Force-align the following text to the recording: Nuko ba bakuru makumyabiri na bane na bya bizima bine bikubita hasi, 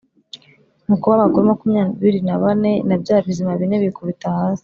Nuko 0.85 1.05
ba 1.09 1.21
bakuru 1.21 1.43
makumyabiri 1.51 2.19
na 2.27 2.35
bane 2.41 2.71
na 2.87 2.95
bya 3.01 3.17
bizima 3.25 3.51
bine 3.59 3.75
bikubita 3.83 4.27
hasi, 4.37 4.59